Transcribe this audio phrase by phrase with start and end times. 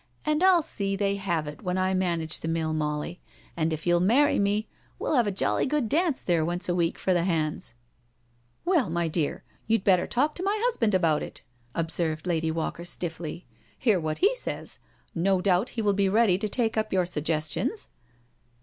[0.25, 3.21] "And I'll see they have it when I manage the mill, Molly,
[3.55, 6.97] and if you'll marry me, we'll have a jolly good dance there once a week
[6.97, 7.75] for the• hands.'
[8.65, 11.43] ""Well, my dear, you'd better talk to my husband s^bout it,"
[11.75, 13.45] observed Lady Walker stifily."
[13.77, 14.79] Hear what BRACKENHILL HALL 43 he says—
[15.13, 17.89] no doubt he will be ready to take up your suggestions."